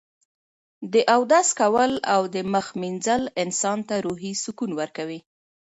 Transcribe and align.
د 0.93 0.95
اودس 1.15 1.47
کول 1.59 1.91
او 2.13 2.21
د 2.33 2.35
مخ 2.53 2.67
مینځل 2.81 3.23
انسان 3.43 3.79
ته 3.87 3.95
روحي 4.05 4.33
سکون 4.43 4.71
ورکوي. 4.79 5.19